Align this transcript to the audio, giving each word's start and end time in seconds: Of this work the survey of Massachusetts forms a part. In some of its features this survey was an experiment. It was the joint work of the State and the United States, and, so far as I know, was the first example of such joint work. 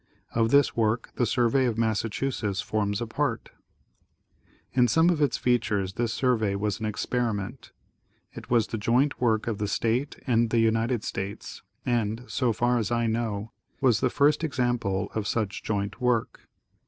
Of 0.33 0.49
this 0.49 0.75
work 0.75 1.11
the 1.13 1.27
survey 1.27 1.65
of 1.65 1.77
Massachusetts 1.77 2.59
forms 2.59 3.01
a 3.01 3.05
part. 3.05 3.51
In 4.73 4.87
some 4.87 5.11
of 5.11 5.21
its 5.21 5.37
features 5.37 5.93
this 5.93 6.11
survey 6.11 6.55
was 6.55 6.79
an 6.79 6.87
experiment. 6.87 7.71
It 8.33 8.49
was 8.49 8.65
the 8.65 8.79
joint 8.79 9.21
work 9.21 9.45
of 9.45 9.59
the 9.59 9.67
State 9.67 10.15
and 10.25 10.49
the 10.49 10.57
United 10.57 11.03
States, 11.03 11.61
and, 11.85 12.23
so 12.25 12.51
far 12.51 12.79
as 12.79 12.91
I 12.91 13.05
know, 13.05 13.51
was 13.79 13.99
the 13.99 14.09
first 14.09 14.43
example 14.43 15.11
of 15.13 15.27
such 15.27 15.61
joint 15.61 16.01
work. 16.01 16.47